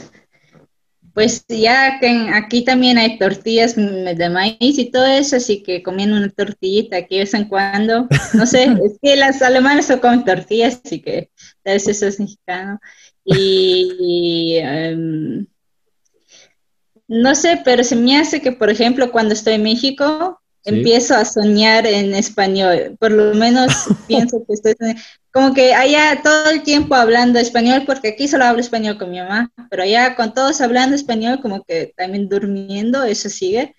[1.13, 6.17] pues ya que aquí también hay tortillas de maíz y todo eso, así que comiendo
[6.17, 8.08] una tortillita aquí de vez en cuando.
[8.34, 11.32] No sé, es que las alemanas no comen tortillas, así que
[11.63, 12.80] tal vez eso es mexicano.
[13.24, 15.48] Y, em,
[17.08, 21.26] no sé, pero se me hace que, por ejemplo, cuando estoy en México, empiezo a
[21.26, 22.95] soñar en español.
[23.00, 23.67] Por lo menos
[24.08, 24.76] pienso que estoy
[25.32, 29.19] como que allá todo el tiempo hablando español, porque aquí solo hablo español con mi
[29.19, 33.76] mamá, pero allá con todos hablando español, como que también durmiendo, eso sigue.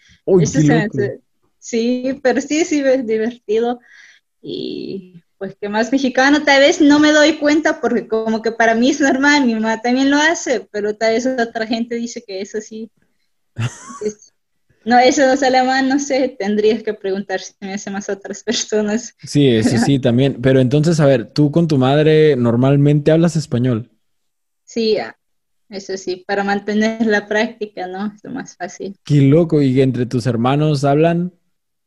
[1.58, 3.80] sí, pero sí, sí, es divertido.
[4.40, 8.74] Y pues que más mexicano, tal vez no me doy cuenta porque como que para
[8.74, 12.40] mí es normal, mi mamá también lo hace, pero tal vez otra gente dice que
[12.42, 12.90] eso sí.
[14.84, 18.42] No, eso no es alemán, no sé, tendrías que preguntar si me hace más otras
[18.42, 19.14] personas.
[19.22, 20.40] Sí, eso sí, también.
[20.40, 23.90] Pero entonces, a ver, tú con tu madre normalmente hablas español.
[24.64, 25.16] Sí, ah,
[25.68, 28.12] eso sí, para mantener la práctica, ¿no?
[28.14, 28.96] Es lo más fácil.
[29.04, 31.32] Qué loco, ¿y entre tus hermanos hablan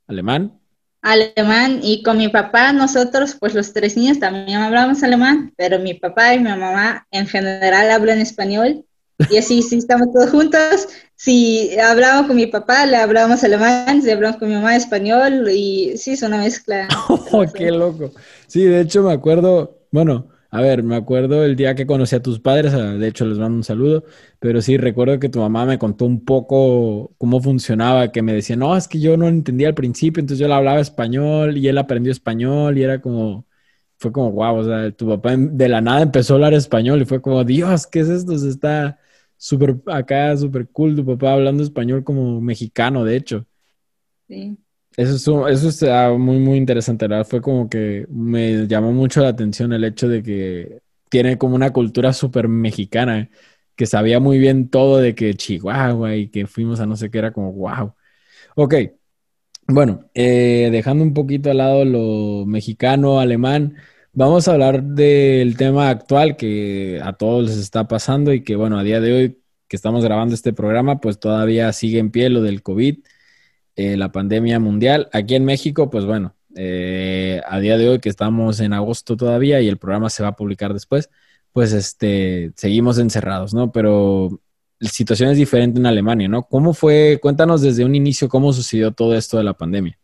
[0.08, 0.60] alemán?
[1.02, 5.96] Alemán, y con mi papá, nosotros, pues los tres niños también hablamos alemán, pero mi
[5.96, 8.86] papá y mi mamá en general hablan español.
[9.30, 14.12] Y así, sí, estamos todos juntos, si hablamos con mi papá, le hablamos alemán, si
[14.12, 16.88] hablamos con mi mamá español, y sí, es una mezcla.
[17.10, 18.12] Oh, qué loco.
[18.48, 22.22] Sí, de hecho me acuerdo, bueno, a ver, me acuerdo el día que conocí a
[22.22, 24.04] tus padres, ah, de hecho les mando un saludo,
[24.40, 28.56] pero sí recuerdo que tu mamá me contó un poco cómo funcionaba, que me decía,
[28.56, 31.78] no, es que yo no entendía al principio, entonces yo le hablaba español y él
[31.80, 33.48] aprendió español y era como,
[33.98, 37.06] fue como, wow, o sea, tu papá de la nada empezó a hablar español y
[37.06, 38.38] fue como, Dios, ¿qué es esto?
[38.38, 39.00] Se está
[39.44, 43.46] súper acá, súper cool, tu papá hablando español como mexicano, de hecho.
[44.26, 44.58] Sí.
[44.96, 47.28] Eso es, eso ah, muy, muy interesante, ¿verdad?
[47.28, 50.80] Fue como que me llamó mucho la atención el hecho de que
[51.10, 53.30] tiene como una cultura súper mexicana,
[53.76, 57.18] que sabía muy bien todo de que Chihuahua y que fuimos a no sé qué,
[57.18, 57.94] era como wow.
[58.56, 58.76] Ok,
[59.68, 63.76] bueno, eh, dejando un poquito al lado lo mexicano, alemán,
[64.14, 68.78] vamos a hablar del tema actual que a todos les está pasando y que, bueno,
[68.78, 72.42] a día de hoy que estamos grabando este programa, pues todavía sigue en pie lo
[72.42, 73.00] del COVID
[73.76, 75.10] eh, la pandemia mundial.
[75.14, 79.62] Aquí en México, pues bueno, eh, a día de hoy que estamos en agosto todavía
[79.62, 81.10] y el programa se va a publicar después,
[81.52, 83.72] pues este, seguimos encerrados, ¿no?
[83.72, 84.42] Pero
[84.80, 86.44] la situación es diferente en Alemania, ¿no?
[86.44, 87.20] ¿Cómo fue?
[87.22, 89.98] Cuéntanos desde un inicio cómo sucedió todo esto de la pandemia.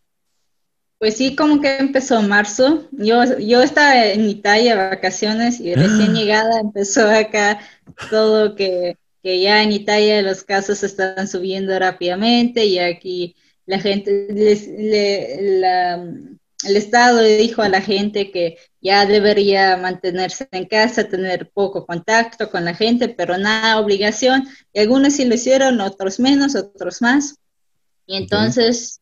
[1.00, 2.86] Pues sí, como que empezó marzo.
[2.92, 7.62] Yo, yo estaba en Italia vacaciones y recién llegada empezó acá
[8.10, 14.28] todo que, que ya en Italia los casos están subiendo rápidamente y aquí la gente,
[14.30, 21.50] les, el Estado le dijo a la gente que ya debería mantenerse en casa, tener
[21.50, 24.50] poco contacto con la gente, pero nada obligación.
[24.74, 27.38] Y algunos sí lo hicieron, otros menos, otros más.
[28.06, 28.99] Y entonces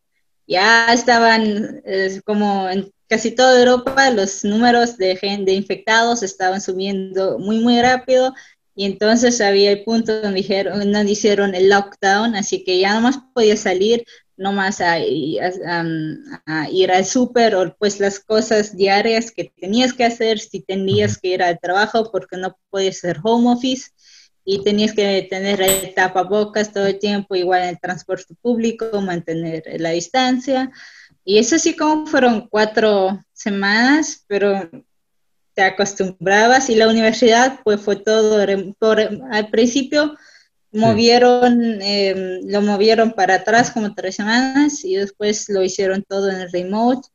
[0.47, 1.83] ya estaban,
[2.25, 8.33] como en casi toda Europa, los números de, gente, infectados estaban subiendo muy, muy rápido.
[8.75, 13.01] Y entonces había el punto donde, dijeron, donde hicieron el lockdown, así que ya no
[13.01, 14.05] más podía salir,
[14.35, 20.37] no más a, ir al súper o pues las cosas diarias que tenías que hacer
[20.37, 23.89] si tenías que ir al trabajo porque no podías hacer home office
[24.49, 29.61] y tenías que tener el tapabocas todo el tiempo, igual en el transporte público, mantener
[29.77, 30.71] la distancia.
[31.25, 34.69] Y eso sí como fueron cuatro semanas, pero
[35.53, 38.39] te acostumbrabas y la universidad pues fue todo,
[38.79, 40.15] por, al principio
[40.71, 46.39] movieron, em, lo movieron para atrás como tres semanas y después lo hicieron todo en
[46.39, 47.09] el remote.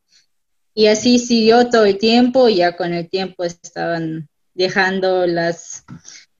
[0.74, 5.84] Y así siguió todo el tiempo, y ya con el tiempo estaban dejando las,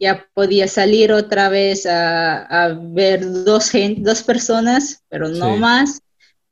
[0.03, 6.01] ya podía salir otra vez a, ver dos, dos personas, pero no más.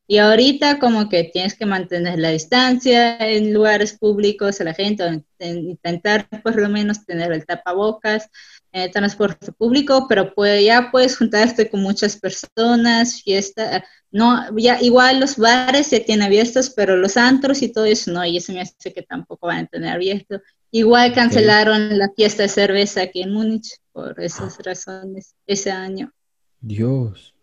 [0.07, 5.25] Y ahorita como que tienes que mantener la distancia en lugares públicos a la gente,
[5.41, 8.29] intentar por lo menos tener el tapabocas,
[8.72, 15.20] eh, transporte público, pero puede, ya puedes juntarte con muchas personas, fiesta, no, ya igual
[15.20, 18.61] los bares ya tienen abiertos, pero los antros y todo eso no, y eso me
[18.61, 20.40] hace que tampoco van a tener abierto.
[20.72, 26.12] Igual cancelaron la fiesta de cerveza aquí en Múnich por esas razones ese año.
[26.61, 27.35] Dios.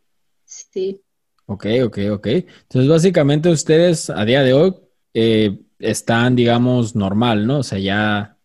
[0.46, 1.02] Sí.
[1.46, 2.28] Ok, ok, ok.
[2.28, 4.76] Entonces, básicamente ustedes a día de hoy
[5.14, 7.60] eh, están, digamos, normal, ¿no?
[7.60, 8.37] O sea, ya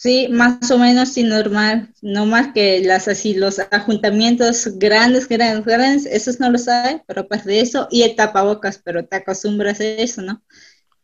[0.00, 5.66] Sí, más o menos sí normal, no más que las así los ajuntamientos grandes, grandes,
[5.66, 9.78] grandes, esos no lo sabe, pero pues de eso y el tapabocas, pero te acostumbras
[9.78, 10.42] a eso, ¿no?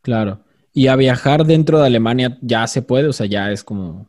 [0.01, 0.43] Claro.
[0.73, 4.07] Y a viajar dentro de Alemania ya se puede, o sea, ya es como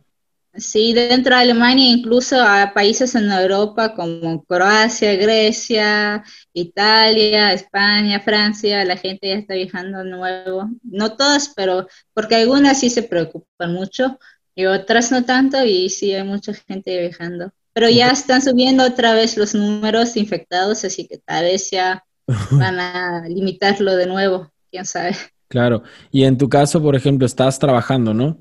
[0.55, 8.85] Sí, dentro de Alemania, incluso a países en Europa como Croacia, Grecia, Italia, España, Francia,
[8.85, 10.69] la gente ya está viajando nuevo.
[10.83, 14.19] No todas, pero porque algunas sí se preocupan mucho,
[14.59, 17.53] y otras no tanto, y sí hay mucha gente viajando.
[17.73, 22.05] Pero ya están subiendo otra vez los números infectados, así que tal vez ya
[22.51, 25.17] van a limitarlo de nuevo, quién sabe.
[25.47, 28.37] Claro, y en tu caso, por ejemplo, estás trabajando, ¿no?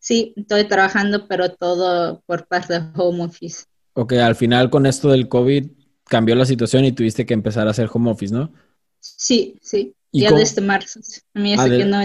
[0.00, 3.66] Sí, estoy trabajando, pero todo por parte de home office.
[3.92, 5.70] Ok, al final con esto del COVID
[6.08, 8.52] cambió la situación y tuviste que empezar a hacer home office, ¿no?
[8.98, 10.98] Sí, sí, ya desde marzo.
[11.32, 12.02] A mí ah, que no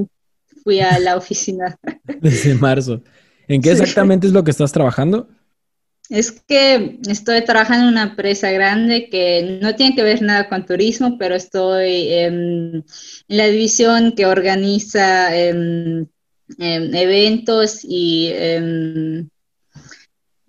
[0.67, 1.79] fui a la oficina.
[2.21, 3.01] Desde marzo.
[3.47, 5.29] ¿En qué exactamente es lo que estás trabajando?
[6.09, 10.65] Es que estoy trabajando en una empresa grande que no tiene que ver nada con
[10.65, 12.85] turismo, pero estoy en,
[13.29, 16.05] la división que organiza em,
[16.57, 19.29] em, eventos y, em,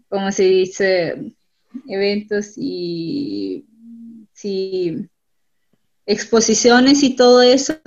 [0.09, 1.33] ¿cómo se dice?
[1.87, 3.65] Eventos y
[4.33, 4.97] sí,
[6.07, 7.79] exposiciones y todo eso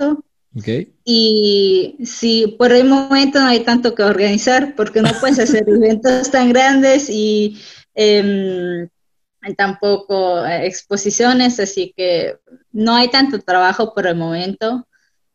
[1.04, 6.30] y si por el momento no hay tanto que organizar, porque no puedes hacer eventos
[6.30, 7.58] tan grandes y
[7.94, 8.88] em,
[9.56, 12.36] tampoco eh, exposiciones, así que
[12.70, 14.86] no hay tanto trabajo por el momento.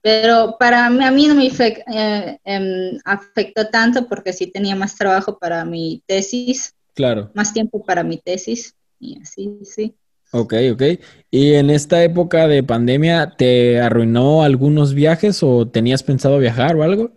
[0.02, 4.96] Pero para mí, a mí no me eh, em, afectó tanto porque sí tenía más
[4.96, 6.76] trabajo para mi tesis.
[6.94, 7.32] Claro.
[7.34, 8.76] Más tiempo para mi tesis.
[9.00, 9.96] Y así, sí.
[10.32, 10.84] Ok, ok.
[11.32, 16.84] ¿Y en esta época de pandemia te arruinó algunos viajes o tenías pensado viajar o
[16.84, 17.12] algo?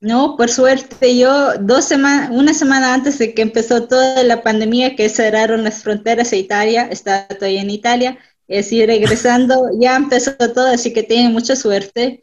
[0.00, 4.94] No, por suerte, yo dos semanas, una semana antes de que empezó toda la pandemia,
[4.94, 10.32] que cerraron las fronteras a Italia, estaba todavía en Italia, y así regresando, ya empezó
[10.36, 12.20] todo, así que tiene mucha suerte.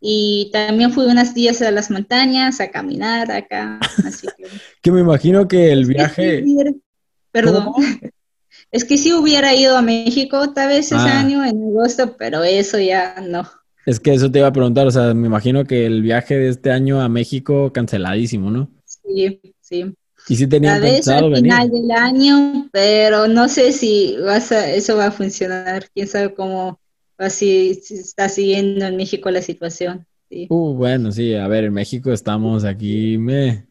[0.00, 3.80] Y también fui unos días a las montañas a caminar acá.
[4.04, 4.44] Así que,
[4.82, 6.44] que me imagino que el viaje...
[7.30, 7.72] perdón.
[8.74, 11.20] Es que sí hubiera ido a México tal vez ese ah.
[11.20, 13.48] año en agosto, pero eso ya no.
[13.86, 16.48] Es que eso te iba a preguntar, o sea, me imagino que el viaje de
[16.48, 18.68] este año a México canceladísimo, ¿no?
[18.84, 19.94] Sí, sí.
[20.28, 24.96] Y sí tenían Tal vez al final del año, pero no sé si vas eso
[24.96, 25.86] va a funcionar.
[25.94, 26.80] Quién sabe cómo
[27.20, 30.04] va si, está siguiendo en México la situación.
[30.28, 30.48] Sí.
[30.50, 33.66] Uh, bueno, sí, a ver, en México estamos aquí, me,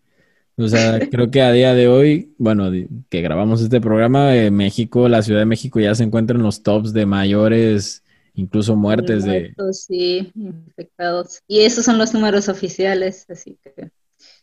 [0.57, 2.71] o sea, creo que a día de hoy, bueno,
[3.09, 6.63] que grabamos este programa, eh, México, la Ciudad de México ya se encuentra en los
[6.63, 8.03] tops de mayores
[8.35, 9.53] incluso muertes de...
[9.71, 11.41] Sí, infectados.
[11.47, 13.91] Y esos son los números oficiales, así que...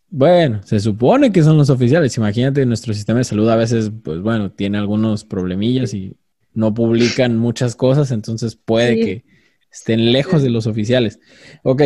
[0.09, 2.17] Bueno, se supone que son los oficiales.
[2.17, 6.17] Imagínate, nuestro sistema de salud a veces, pues bueno, tiene algunos problemillas y
[6.53, 9.25] no publican muchas cosas, entonces puede que
[9.71, 11.21] estén lejos de los oficiales.
[11.63, 11.83] Ok,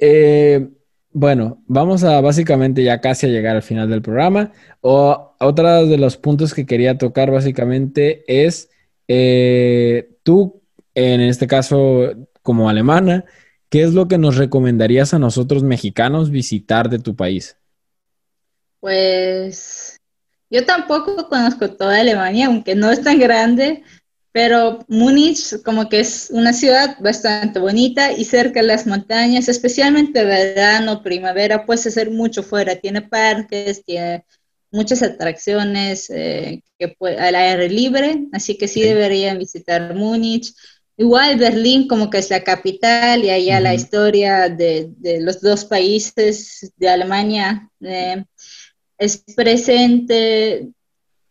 [0.00, 0.68] eh,
[1.12, 4.52] bueno, vamos a básicamente ya casi a llegar al final del programa.
[4.80, 8.70] O otra de los puntos que quería tocar básicamente es,
[9.08, 10.62] eh, tú
[10.94, 13.24] en este caso como alemana,
[13.68, 17.56] ¿qué es lo que nos recomendarías a nosotros mexicanos visitar de tu país?
[18.80, 19.96] Pues
[20.50, 23.82] yo tampoco conozco toda Alemania, aunque no es tan grande,
[24.32, 30.24] pero Múnich como que es una ciudad bastante bonita y cerca de las montañas, especialmente
[30.24, 34.24] verano, primavera, puedes hacer mucho fuera, tiene parques, tiene
[34.70, 40.54] muchas atracciones eh, que al aire libre, así que sí, deberían visitar Múnich.
[40.96, 46.72] Igual Berlín como que es la capital y allá la historia de, los dos países
[46.76, 48.24] de Alemania eh,
[48.98, 50.68] es presente.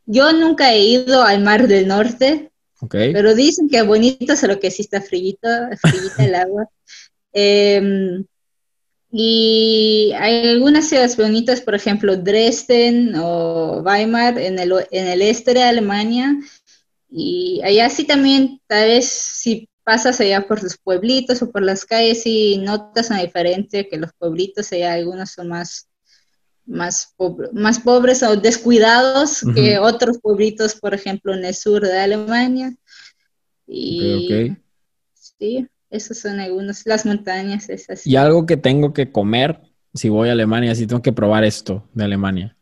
[0.05, 2.50] Yo nunca he ido al Mar del Norte,
[2.89, 5.47] pero dicen que es bonito, solo que sí está frillito,
[5.82, 6.69] frillita el agua.
[7.34, 8.25] Em,
[9.11, 15.53] y hay algunas ciudades bonitas, por ejemplo, Dresden o Weimar en el, en el este
[15.53, 16.38] de Alemania,
[17.09, 21.86] y allá sí también, tal vez si pasas allá por los pueblitos o por las
[21.86, 25.89] calles y notas una diferencia, que los pueblitos allá algunos son más,
[26.66, 27.16] más,
[27.53, 32.74] más pobres o descuidados que otros pueblitos, por ejemplo, en el sur de Alemania.
[33.68, 34.55] Y
[35.14, 38.05] sí, esos son algunos, las montañas esas.
[38.05, 39.59] Y algo que tengo que comer
[39.93, 42.55] si voy a Alemania, si tengo que probar esto de Alemania.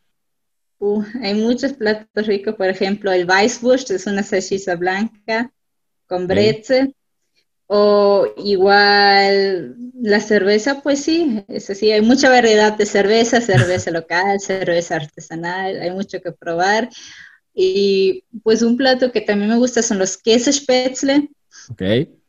[0.80, 5.52] Uh, hay muchos platos ricos, por ejemplo, el Weisswurst es una salchicha blanca
[6.08, 6.96] con brezel.
[7.72, 14.40] O igual la cerveza, pues sí, es así, hay mucha variedad de cerveza, cerveza local,
[14.40, 16.90] cerveza artesanal, hay mucho que probar.
[17.54, 21.30] Y pues un plato que también me gusta son los quesos spätzle.
[21.72, 22.20] Okay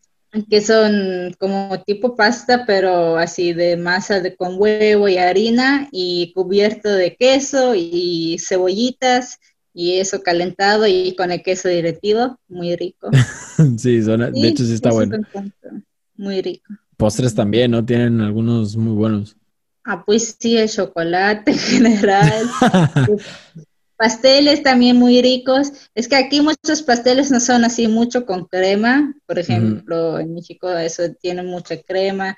[0.48, 6.32] que son como tipo pasta, pero así de masa de, con huevo y harina y
[6.34, 9.38] cubierto de queso y cebollitas
[9.72, 13.08] y eso calentado y con el queso derretido, muy rico.
[13.78, 15.18] sí, de hecho sí está bueno.
[16.16, 16.74] Muy rico.
[16.96, 17.84] Postres también, ¿no?
[17.84, 19.36] Tienen algunos muy buenos.
[19.84, 22.50] Ah, pues sí, el chocolate en general.
[23.96, 25.72] Pasteles también muy ricos.
[25.94, 29.14] Es que aquí muchos pasteles no son así mucho con crema.
[29.26, 32.36] Por ejemplo, en México eso tiene mucha crema.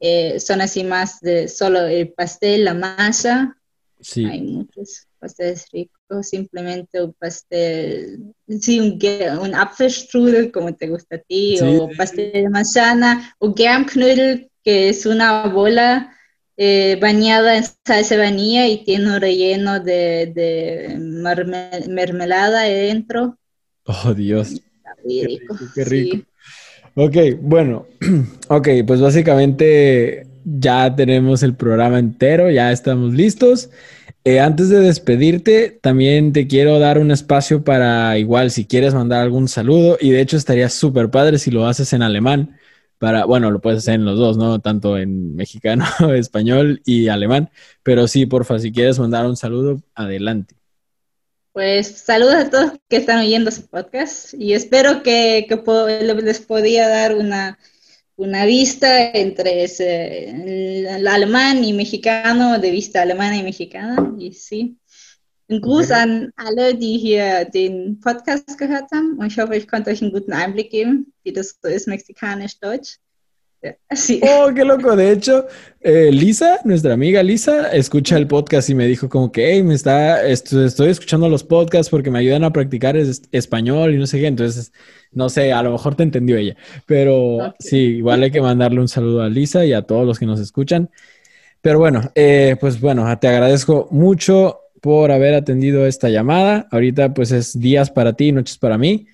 [0.00, 3.58] Eh, son así más de solo el pastel, la masa.
[4.00, 4.24] Sí.
[4.26, 5.95] Hay muchos pasteles ricos.
[6.22, 8.98] Simplemente un pastel, sí, un,
[9.40, 15.04] un Apfelstrudel, como te gusta a ti, o pastel de manzana, o Germknödel, que es
[15.04, 16.16] una bola
[16.56, 20.96] eh, bañada en salsa de vainilla y tiene un relleno de,
[21.88, 23.36] mermelada adentro.
[23.84, 24.62] Oh, Dios.
[25.06, 25.56] Qué rico.
[25.74, 26.26] Qué rico.
[26.94, 27.86] Ok, bueno,
[28.48, 33.68] ok, pues básicamente ya tenemos el programa entero, ya estamos listos.
[34.26, 39.20] Eh, antes de despedirte, también te quiero dar un espacio para igual si quieres mandar
[39.20, 42.58] algún saludo y de hecho estaría súper padre si lo haces en alemán
[42.98, 44.58] para, bueno, lo puedes hacer en los dos, ¿no?
[44.58, 45.84] Tanto en mexicano,
[46.16, 47.50] español y alemán,
[47.84, 50.56] pero sí, porfa, si quieres mandar un saludo, adelante.
[51.52, 55.46] Pues saludos a todos que están oyendo este podcast y espero que,
[56.24, 57.60] les podía dar una,
[58.16, 64.78] una vista entre el alemán y mexicano, de vista alemana y mexicana, y sí,
[65.48, 69.16] Ein Gruß an alle, die hier den Podcast gehört haben.
[69.16, 72.98] Und ich hoffe, ich konnte euch einen guten Einblick geben, wie das so ist, mexikanisch-deutsch.
[73.90, 74.20] Sí.
[74.22, 74.94] Oh, qué loco.
[74.96, 75.46] De hecho,
[75.80, 79.74] eh, Lisa, nuestra amiga Lisa, escucha el podcast y me dijo como que, hey, me
[79.74, 84.26] está, estoy, escuchando los podcasts porque me ayudan a practicar español y no sé qué.
[84.26, 84.72] Entonces,
[85.12, 86.56] no sé, a lo mejor te entendió ella.
[86.86, 90.26] Pero sí, igual hay que mandarle un saludo a Lisa y a todos los que
[90.26, 90.90] nos escuchan.
[91.62, 96.68] Pero bueno, eh, pues bueno, te agradezco mucho por haber atendido esta llamada.
[96.70, 99.06] Ahorita pues es días para ti, noches para mí.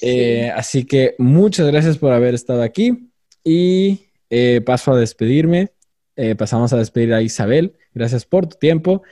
[0.00, 3.11] Eh, así que muchas gracias por haber estado aquí
[3.44, 5.72] y eh, paso a despedirme.
[6.16, 7.76] Eh, pasamos a despedir a Isabel.
[7.94, 9.02] Gracias por tu tiempo.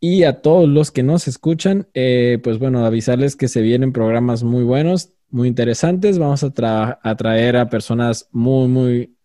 [0.00, 4.62] Y a todos los que nos escuchan, pues bueno, avisarles que se vienen programas muy
[4.62, 6.20] buenos, muy interesantes.
[6.20, 9.16] Vamos a, a traer a personas muy, muy,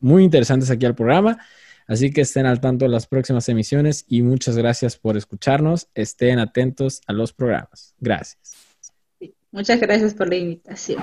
[0.00, 1.38] muy interesantes aquí al programa.
[1.90, 5.88] Así que estén al tanto de las próximas emisiones y muchas gracias por escucharnos.
[5.92, 7.94] Estén atentos a los programas.
[7.98, 8.54] Gracias.
[9.50, 11.02] Muchas gracias por la invitación.